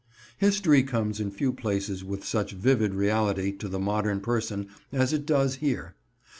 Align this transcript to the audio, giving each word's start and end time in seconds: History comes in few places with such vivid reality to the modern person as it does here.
History 0.39 0.81
comes 0.81 1.19
in 1.19 1.29
few 1.29 1.53
places 1.53 2.03
with 2.03 2.25
such 2.25 2.53
vivid 2.53 2.95
reality 2.95 3.51
to 3.57 3.69
the 3.69 3.77
modern 3.77 4.19
person 4.19 4.67
as 4.91 5.13
it 5.13 5.27
does 5.27 5.57
here. 5.57 5.93